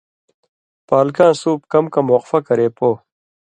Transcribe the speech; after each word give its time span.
پالکاں 0.87 1.31
سُوپ 1.41 1.59
کم 1.71 1.85
کم 1.93 2.05
وقفہ 2.13 2.39
کرے 2.47 2.67
پو 2.77 2.89